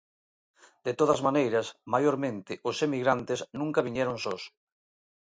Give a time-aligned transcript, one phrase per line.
[0.85, 4.43] De todas maneiras, maiormente os emigrantes nunca viñeron sós.